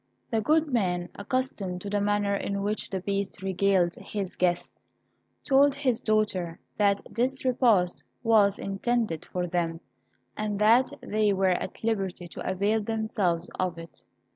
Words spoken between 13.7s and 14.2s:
it.